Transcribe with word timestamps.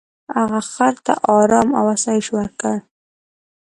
هغه 0.35 0.59
خر 0.73 0.95
ته 1.05 1.13
ارام 1.37 1.69
او 1.79 1.85
آسایش 1.95 2.27
ورکړ. 2.37 2.75